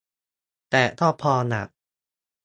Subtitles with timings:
[0.69, 1.63] แต่ก็พอละ